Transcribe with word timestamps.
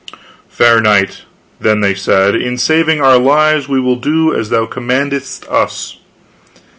Fair 0.49 0.81
knight, 0.81 1.25
then 1.59 1.81
they 1.81 1.93
said, 1.93 2.33
in 2.33 2.57
saving 2.57 2.99
our 2.99 3.19
lives 3.19 3.69
we 3.69 3.79
will 3.79 3.97
do 3.97 4.33
as 4.33 4.49
thou 4.49 4.65
commandest 4.65 5.45
us. 5.47 5.97